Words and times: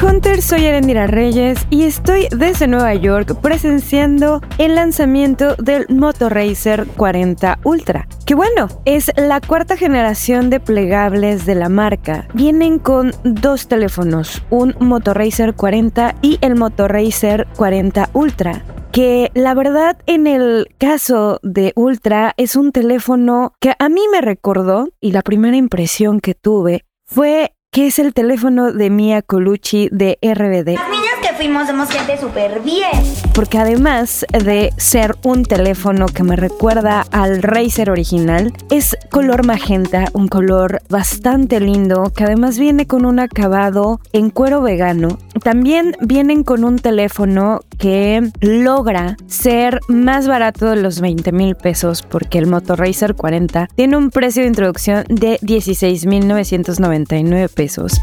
Hunters, 0.00 0.44
soy 0.44 0.64
Erendira 0.64 1.06
Reyes 1.06 1.66
y 1.70 1.84
estoy 1.84 2.28
desde 2.30 2.66
Nueva 2.66 2.94
York 2.94 3.38
presenciando 3.40 4.40
el 4.58 4.74
lanzamiento 4.74 5.56
del 5.56 5.86
Moto 5.88 6.28
Racer 6.28 6.86
40 6.96 7.58
Ultra. 7.64 8.06
Que 8.24 8.34
bueno, 8.34 8.68
es 8.84 9.10
la 9.16 9.40
cuarta 9.40 9.76
generación 9.76 10.50
de 10.50 10.60
plegables 10.60 11.46
de 11.46 11.54
la 11.54 11.68
marca. 11.68 12.28
Vienen 12.34 12.78
con 12.78 13.12
dos 13.24 13.68
teléfonos, 13.68 14.42
un 14.50 14.74
Moto 14.78 15.14
Racer 15.14 15.54
40 15.54 16.16
y 16.22 16.38
el 16.40 16.56
Moto 16.56 16.88
Racer 16.88 17.46
40 17.56 18.10
Ultra 18.12 18.64
que 18.92 19.30
la 19.32 19.54
verdad 19.54 19.96
en 20.06 20.26
el 20.26 20.68
caso 20.76 21.40
de 21.42 21.72
Ultra 21.76 22.34
es 22.36 22.56
un 22.56 22.72
teléfono 22.72 23.54
que 23.58 23.72
a 23.78 23.88
mí 23.88 24.02
me 24.12 24.20
recordó 24.20 24.90
y 25.00 25.12
la 25.12 25.22
primera 25.22 25.56
impresión 25.56 26.20
que 26.20 26.34
tuve 26.34 26.84
fue 27.06 27.54
que 27.72 27.86
es 27.86 27.98
el 27.98 28.12
teléfono 28.12 28.70
de 28.70 28.90
Mia 28.90 29.22
Colucci 29.22 29.88
de 29.90 30.18
RBD. 30.22 31.01
Fuimos 31.36 31.66
somos 31.66 31.90
gente 31.90 32.16
súper 32.18 32.60
bien. 32.60 32.90
Porque 33.34 33.58
además 33.58 34.24
de 34.32 34.72
ser 34.76 35.16
un 35.24 35.44
teléfono 35.44 36.06
que 36.06 36.22
me 36.22 36.36
recuerda 36.36 37.04
al 37.10 37.42
Razer 37.42 37.90
original, 37.90 38.52
es 38.70 38.96
color 39.10 39.44
magenta, 39.46 40.04
un 40.12 40.28
color 40.28 40.82
bastante 40.88 41.58
lindo, 41.60 42.12
que 42.14 42.22
además 42.24 42.58
viene 42.58 42.86
con 42.86 43.06
un 43.06 43.18
acabado 43.18 44.00
en 44.12 44.30
cuero 44.30 44.62
vegano. 44.62 45.18
También 45.42 45.96
vienen 46.00 46.44
con 46.44 46.62
un 46.64 46.78
teléfono 46.78 47.60
que 47.78 48.30
logra 48.40 49.16
ser 49.26 49.80
más 49.88 50.28
barato 50.28 50.70
de 50.70 50.76
los 50.76 51.00
20 51.00 51.32
mil 51.32 51.56
pesos 51.56 52.02
porque 52.02 52.38
el 52.38 52.46
Moto 52.46 52.76
Racer 52.76 53.14
40 53.14 53.68
tiene 53.74 53.96
un 53.96 54.10
precio 54.10 54.42
de 54.42 54.48
introducción 54.48 55.04
de 55.08 55.38
16.999 55.40 57.48
pesos 57.52 58.00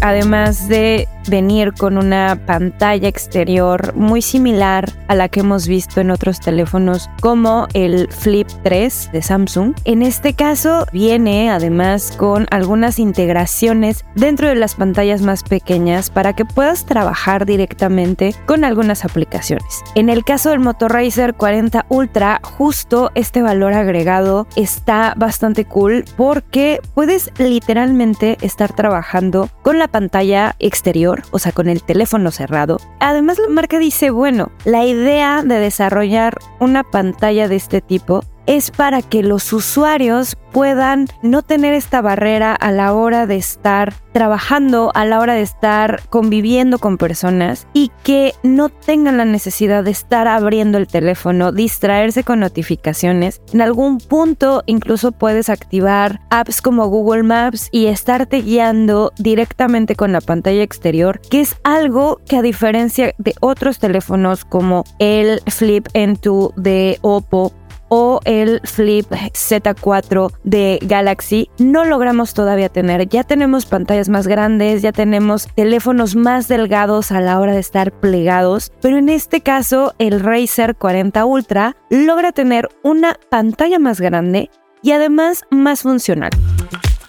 además 0.00 0.68
de 0.68 1.08
venir 1.28 1.72
con 1.72 1.98
una 1.98 2.40
pantalla 2.46 3.08
exterior 3.08 3.94
muy 3.94 4.22
similar 4.22 4.90
a 5.08 5.14
la 5.14 5.28
que 5.28 5.40
hemos 5.40 5.66
visto 5.66 6.00
en 6.00 6.10
otros 6.10 6.40
teléfonos 6.40 7.08
como 7.20 7.66
el 7.74 8.08
Flip 8.10 8.48
3 8.62 9.10
de 9.12 9.22
Samsung. 9.22 9.74
En 9.84 10.02
este 10.02 10.34
caso 10.34 10.86
viene 10.92 11.50
además 11.50 12.12
con 12.16 12.46
algunas 12.50 12.98
integraciones 12.98 14.04
dentro 14.14 14.48
de 14.48 14.54
las 14.54 14.74
pantallas 14.74 15.22
más 15.22 15.42
pequeñas 15.42 16.10
para 16.10 16.34
que 16.34 16.44
puedas 16.44 16.86
trabajar 16.86 17.46
directamente 17.46 18.34
con 18.46 18.64
algunas 18.64 19.04
aplicaciones. 19.04 19.82
En 19.94 20.08
el 20.08 20.24
caso 20.24 20.50
del 20.50 20.60
Moto 20.60 20.88
Racer 20.88 21.34
40 21.34 21.86
Ultra, 21.88 22.40
justo 22.42 23.10
este 23.14 23.42
valor 23.42 23.72
agregado 23.72 24.46
está 24.56 25.14
bastante 25.16 25.64
cool 25.64 26.04
porque 26.16 26.80
puedes 26.94 27.30
literalmente 27.38 28.36
estar 28.40 28.72
trabajando 28.72 29.50
con 29.62 29.78
la 29.78 29.88
pantalla 29.88 30.56
exterior, 30.58 31.15
o 31.30 31.38
sea, 31.38 31.52
con 31.52 31.68
el 31.68 31.82
teléfono 31.82 32.30
cerrado. 32.30 32.78
Además, 33.00 33.38
la 33.38 33.48
marca 33.48 33.78
dice, 33.78 34.10
bueno, 34.10 34.50
la 34.64 34.84
idea 34.84 35.42
de 35.42 35.58
desarrollar 35.58 36.38
una 36.60 36.82
pantalla 36.82 37.48
de 37.48 37.56
este 37.56 37.80
tipo 37.80 38.24
es 38.46 38.70
para 38.70 39.02
que 39.02 39.22
los 39.22 39.52
usuarios 39.52 40.36
puedan 40.52 41.06
no 41.20 41.42
tener 41.42 41.74
esta 41.74 42.00
barrera 42.00 42.54
a 42.54 42.70
la 42.70 42.94
hora 42.94 43.26
de 43.26 43.36
estar 43.36 43.92
trabajando, 44.12 44.90
a 44.94 45.04
la 45.04 45.20
hora 45.20 45.34
de 45.34 45.42
estar 45.42 46.00
conviviendo 46.08 46.78
con 46.78 46.96
personas 46.96 47.66
y 47.74 47.90
que 48.02 48.32
no 48.42 48.70
tengan 48.70 49.18
la 49.18 49.26
necesidad 49.26 49.84
de 49.84 49.90
estar 49.90 50.26
abriendo 50.28 50.78
el 50.78 50.86
teléfono, 50.86 51.52
distraerse 51.52 52.24
con 52.24 52.40
notificaciones. 52.40 53.42
En 53.52 53.60
algún 53.60 53.98
punto 53.98 54.62
incluso 54.64 55.12
puedes 55.12 55.50
activar 55.50 56.20
apps 56.30 56.62
como 56.62 56.86
Google 56.86 57.24
Maps 57.24 57.68
y 57.70 57.86
estarte 57.86 58.40
guiando 58.40 59.12
directamente 59.18 59.94
con 59.94 60.12
la 60.12 60.22
pantalla 60.22 60.62
exterior, 60.62 61.20
que 61.20 61.42
es 61.42 61.56
algo 61.64 62.20
que 62.26 62.38
a 62.38 62.42
diferencia 62.42 63.14
de 63.18 63.34
otros 63.40 63.78
teléfonos 63.78 64.46
como 64.46 64.84
el 64.98 65.42
Flip 65.48 65.86
N2 65.92 66.54
de 66.54 66.98
Oppo 67.02 67.52
o 67.88 68.20
el 68.24 68.60
Flip 68.64 69.10
Z4 69.10 70.32
de 70.44 70.78
Galaxy 70.82 71.50
no 71.58 71.84
logramos 71.84 72.34
todavía 72.34 72.68
tener. 72.68 73.08
Ya 73.08 73.24
tenemos 73.24 73.66
pantallas 73.66 74.08
más 74.08 74.26
grandes, 74.26 74.82
ya 74.82 74.92
tenemos 74.92 75.48
teléfonos 75.54 76.16
más 76.16 76.48
delgados 76.48 77.12
a 77.12 77.20
la 77.20 77.38
hora 77.38 77.52
de 77.52 77.60
estar 77.60 77.92
plegados, 77.92 78.72
pero 78.80 78.98
en 78.98 79.08
este 79.08 79.40
caso 79.40 79.94
el 79.98 80.20
Razer 80.20 80.76
40 80.76 81.24
Ultra 81.24 81.76
logra 81.90 82.32
tener 82.32 82.68
una 82.82 83.16
pantalla 83.30 83.78
más 83.78 84.00
grande 84.00 84.50
y 84.82 84.92
además 84.92 85.44
más 85.50 85.82
funcional. 85.82 86.30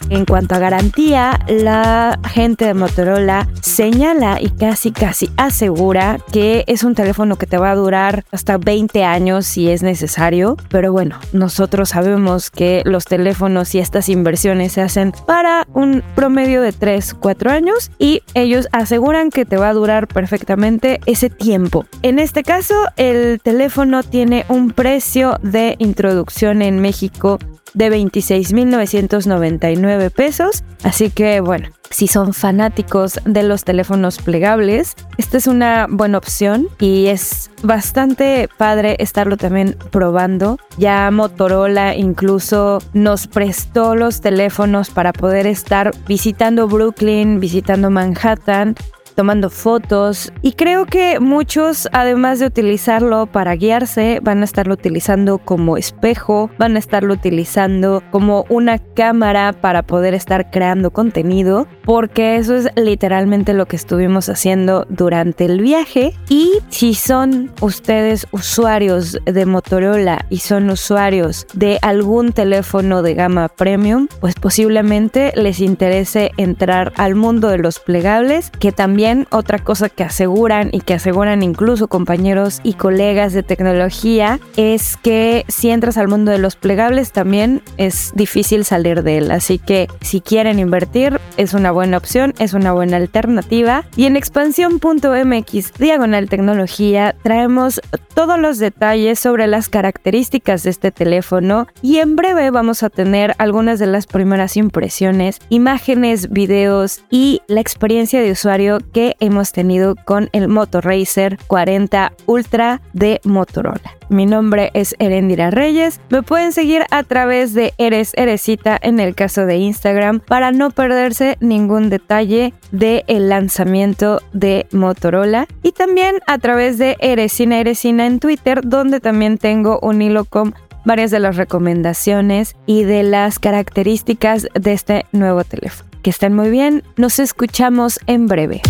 En 0.10 0.24
cuanto 0.24 0.56
a 0.56 0.60
garantía, 0.60 1.38
la 1.50 2.18
gente 2.30 2.66
de 2.66 2.74
Motorola 2.74 3.48
señala 3.62 4.40
y 4.42 4.50
casi 4.50 4.92
casi 4.92 5.30
asegura 5.36 6.20
que 6.32 6.64
es 6.68 6.84
un 6.84 6.96
teléfono 6.96 7.36
que 7.36 7.46
te 7.46 7.58
va 7.58 7.72
a 7.72 7.76
durar 7.76 8.24
hasta 8.32 8.58
20 8.58 9.04
años 9.04 9.46
si 9.46 9.70
es 9.70 9.84
necesario. 9.84 10.56
Pero 10.70 10.94
bueno, 10.94 11.20
nosotros 11.34 11.90
sabemos 11.90 12.50
que 12.50 12.84
los 12.86 13.04
teléfonos 13.04 13.76
y 13.76 13.80
estas 13.80 14.08
inversiones 14.08 14.72
se 14.72 14.82
hacen 14.82 15.12
para 15.26 15.68
un 15.74 16.02
promedio 16.16 16.62
de 16.62 16.72
3, 16.72 17.14
4 17.16 17.52
años 17.52 17.92
y 18.00 18.24
ellos 18.34 18.70
aseguran 18.72 19.30
que 19.30 19.44
te 19.44 19.58
va 19.58 19.70
a 19.70 19.74
durar 19.74 20.08
perfectamente 20.08 21.02
ese 21.06 21.30
tiempo. 21.30 21.86
En 22.02 22.20
este 22.20 22.44
caso, 22.44 22.76
el 22.96 23.42
teléfono 23.42 24.04
tiene 24.04 24.46
un 24.48 24.72
precio 24.72 25.38
de 25.42 25.76
introducción 25.80 26.62
en 26.62 26.80
México 26.80 27.40
de 27.78 27.92
26.999 27.92 30.12
pesos. 30.12 30.64
Así 30.84 31.10
que 31.12 31.40
bueno, 31.42 31.70
si 31.90 32.08
son 32.08 32.34
fanáticos 32.34 33.20
de 33.24 33.44
los 33.44 33.64
teléfonos 33.64 34.18
plegables, 34.18 34.96
esta 35.18 35.38
es 35.38 35.48
una 35.48 35.88
buena 35.90 36.18
opción 36.18 36.68
y 36.80 37.08
es 37.08 37.50
bastante 37.64 38.50
padre 38.58 38.98
estarlo 39.00 39.38
también 39.38 39.78
probando. 39.92 40.60
Ya 40.78 41.10
Motorola 41.12 41.96
incluso 41.96 42.80
nos 42.94 43.28
prestó 43.28 43.96
los 43.96 44.20
teléfonos 44.22 44.90
para 44.90 45.14
poder 45.14 45.48
estar 45.48 45.92
visitando 46.08 46.68
Brooklyn, 46.68 47.40
visitando 47.40 47.90
Manhattan 47.90 48.76
tomando 49.18 49.50
fotos 49.50 50.32
y 50.44 50.54
creo 50.54 50.86
que 50.86 51.20
muchos 51.20 51.90
además 51.92 52.38
de 52.38 52.46
utilizarlo 52.46 53.26
para 53.26 53.56
guiarse 53.56 54.20
van 54.22 54.42
a 54.42 54.44
estarlo 54.46 54.76
utilizando 54.76 55.40
como 55.40 55.76
espejo, 55.76 56.52
van 56.60 56.76
a 56.76 56.80
estarlo 56.80 57.16
utilizando 57.16 58.04
como 58.12 58.46
una 58.48 58.78
cámara 58.78 59.54
para 59.54 59.82
poder 59.82 60.14
estar 60.14 60.52
creando 60.52 60.92
contenido 60.92 61.68
porque 61.84 62.36
eso 62.36 62.56
es 62.56 62.70
literalmente 62.76 63.56
lo 63.56 63.66
que 63.66 63.76
estuvimos 63.76 64.30
haciendo 64.30 64.86
durante 64.90 65.46
el 65.46 65.62
viaje. 65.62 66.14
Y 66.30 66.52
si 66.70 66.94
son 66.94 67.52
ustedes 67.60 68.28
usuarios 68.32 69.18
de 69.26 69.46
Motorola 69.48 70.28
y 70.30 70.38
son 70.40 70.70
usuarios 70.70 71.48
de 71.56 71.80
algún 71.82 72.34
teléfono 72.34 73.02
de 73.02 73.16
gama 73.16 73.48
premium 73.48 74.08
pues 74.20 74.36
posiblemente 74.36 75.34
les 75.36 75.60
interese 75.60 76.34
entrar 76.38 76.94
al 76.98 77.16
mundo 77.16 77.48
de 77.48 77.58
los 77.58 77.80
plegables 77.80 78.52
que 78.52 78.72
también 78.72 79.07
otra 79.32 79.60
cosa 79.60 79.90
que 79.90 80.04
aseguran 80.04 80.70
y 80.72 80.82
que 80.82 80.96
aseguran 80.96 81.44
incluso 81.44 81.88
compañeros 81.88 82.60
y 82.64 82.74
colegas 82.74 83.34
de 83.34 83.44
tecnología 83.44 84.40
es 84.58 84.98
que 84.98 85.46
si 85.48 85.70
entras 85.70 85.98
al 85.98 86.08
mundo 86.08 86.32
de 86.32 86.40
los 86.40 86.56
plegables 86.56 87.12
también 87.12 87.62
es 87.78 88.12
difícil 88.16 88.66
salir 88.66 89.04
de 89.04 89.20
él. 89.20 89.32
Así 89.32 89.60
que 89.60 89.88
si 90.02 90.20
quieren 90.20 90.60
invertir 90.60 91.20
es 91.38 91.54
una 91.54 91.72
buena 91.72 91.98
opción, 91.98 92.34
es 92.40 92.54
una 92.54 92.74
buena 92.74 92.98
alternativa. 92.98 93.86
Y 93.96 94.06
en 94.06 94.18
expansión.mx 94.18 95.74
diagonal 95.78 96.30
tecnología 96.30 97.16
traemos 97.24 97.80
todos 98.14 98.40
los 98.40 98.58
detalles 98.58 99.20
sobre 99.20 99.48
las 99.48 99.70
características 99.70 100.64
de 100.64 100.72
este 100.72 100.92
teléfono 100.92 101.68
y 101.82 101.98
en 101.98 102.16
breve 102.16 102.50
vamos 102.52 102.84
a 102.84 102.90
tener 102.90 103.36
algunas 103.38 103.80
de 103.80 103.88
las 103.88 104.08
primeras 104.08 104.58
impresiones, 104.58 105.40
imágenes, 105.50 106.30
videos 106.30 107.04
y 107.10 107.42
la 107.48 107.62
experiencia 107.62 108.22
de 108.22 108.32
usuario 108.32 108.80
que 108.98 109.16
hemos 109.20 109.52
tenido 109.52 109.94
con 110.06 110.28
el 110.32 110.48
Moto 110.48 110.82
Racer 110.82 111.38
40 111.46 112.14
Ultra 112.26 112.82
de 112.94 113.22
Motorola. 113.24 113.96
Mi 114.10 114.26
nombre 114.26 114.72
es 114.74 114.96
Erendira 114.98 115.52
Reyes. 115.52 116.02
Me 116.10 116.24
pueden 116.24 116.52
seguir 116.52 116.82
a 116.90 117.04
través 117.04 117.54
de 117.54 117.76
Eres 117.78 118.14
Eresita 118.16 118.76
en 118.82 119.00
el 119.00 119.14
caso 119.14 119.46
de 119.46 119.58
Instagram 119.58 120.20
para 120.20 120.52
no 120.52 120.72
perderse 120.72 121.38
ningún 121.42 121.92
detalle 121.92 122.56
del 122.72 123.30
lanzamiento 123.30 124.20
de 124.34 124.66
Motorola. 124.72 125.46
Y 125.62 125.74
también 125.74 126.16
a 126.26 126.40
través 126.40 126.80
de 126.80 126.98
Eresina 127.00 127.60
Eresina 127.60 128.08
en 128.08 128.18
Twitter, 128.18 128.62
donde 128.64 129.00
también 129.00 129.38
tengo 129.38 129.78
un 129.84 130.02
hilo 130.02 130.26
con 130.26 130.56
varias 130.86 131.12
de 131.12 131.20
las 131.20 131.36
recomendaciones 131.36 132.56
y 132.66 132.82
de 132.82 133.04
las 133.04 133.38
características 133.38 134.48
de 134.56 134.74
este 134.74 135.06
nuevo 135.12 135.44
teléfono. 135.44 135.87
Que 136.02 136.12
estén 136.12 136.34
muy 136.34 136.50
bien, 136.50 136.84
nos 136.96 137.20
escuchamos 137.20 138.00
en 138.08 138.28
breve. 138.28 138.62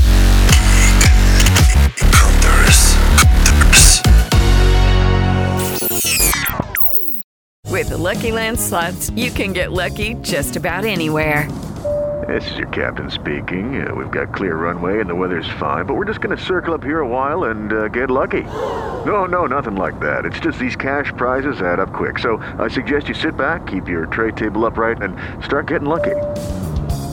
With 7.69 7.89
the 7.89 7.97
Lucky 7.97 8.31
Land 8.31 8.59
slots, 8.59 9.11
you 9.11 9.29
can 9.29 9.53
get 9.53 9.71
lucky 9.71 10.15
just 10.23 10.55
about 10.55 10.83
anywhere. 10.83 11.47
This 12.27 12.49
is 12.49 12.57
your 12.57 12.67
captain 12.69 13.11
speaking. 13.11 13.87
Uh, 13.87 13.93
we've 13.93 14.09
got 14.09 14.33
clear 14.33 14.55
runway 14.55 14.99
and 14.99 15.07
the 15.07 15.13
weather's 15.13 15.47
fine, 15.59 15.85
but 15.85 15.93
we're 15.93 16.05
just 16.05 16.19
going 16.19 16.35
to 16.35 16.43
circle 16.43 16.73
up 16.73 16.83
here 16.83 17.01
a 17.01 17.07
while 17.07 17.45
and 17.45 17.71
uh, 17.71 17.87
get 17.89 18.09
lucky. 18.09 18.41
No, 19.05 19.25
no, 19.25 19.45
nothing 19.45 19.75
like 19.75 19.99
that. 19.99 20.25
It's 20.25 20.39
just 20.39 20.57
these 20.57 20.75
cash 20.75 21.13
prizes 21.15 21.61
add 21.61 21.79
up 21.79 21.93
quick. 21.93 22.17
So 22.19 22.37
I 22.57 22.67
suggest 22.67 23.07
you 23.07 23.13
sit 23.13 23.37
back, 23.37 23.67
keep 23.67 23.87
your 23.87 24.07
tray 24.07 24.31
table 24.31 24.65
upright, 24.65 25.01
and 25.01 25.15
start 25.45 25.67
getting 25.67 25.87
lucky. 25.87 26.15